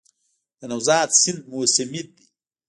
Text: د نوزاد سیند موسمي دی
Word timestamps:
د 0.59 0.61
نوزاد 0.71 1.09
سیند 1.21 1.39
موسمي 1.51 2.01
دی 2.15 2.23